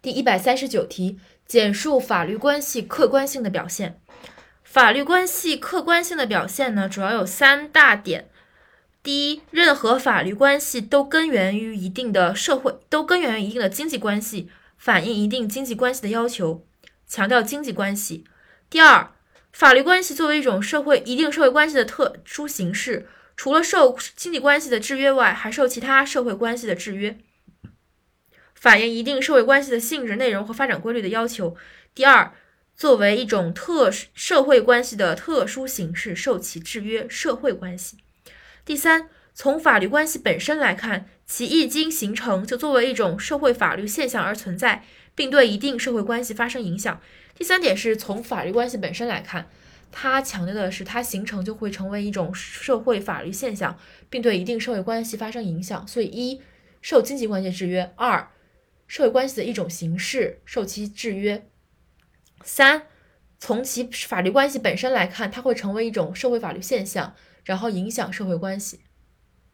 [0.00, 4.00] 第一百三十九题，简述法律关系客观性的表现。
[4.62, 8.28] 法律关系客观性的表现呢，主要有三大点。
[9.02, 16.64] 第一，任何法律关系都根源于一定的社会，都根源于一定的经济关系，反映一定经济关系的要求，
[17.08, 18.24] 强调经济关系。
[18.70, 19.10] 第二，
[19.52, 27.18] 法律关系作为一种社会一定社会关系的特殊形式，除了受经济关系的制约外，还受其他社会关系的制约。
[28.58, 31.56] 反映一定社会关系的性质、内容和发展规律的要求。
[31.94, 32.32] 第二，
[32.74, 37.08] 作为一种特社会关系的特殊形式，受其制约。
[37.08, 37.98] 社会关系。
[38.64, 44.84] 第三，从法律关系本身来看，其一经形成就作为一种社会法律现象而存在，
[45.14, 47.00] 并对一定社会关系发生影响。
[47.36, 49.48] 第三点是从法律关系本身来看，
[49.92, 53.78] 它强调的是它形成就会成为一种社会法律现象，
[54.10, 55.86] 并对一定社会关系发生影响。
[55.86, 56.42] 所以一
[56.82, 58.28] 受经济关系制约，二。
[58.88, 61.48] 社会关系的一种形式受其制约。
[62.42, 62.86] 三，
[63.38, 68.80] 从其法律关系本身来看，它会成为一种社会法律现象，然后影响社会关系。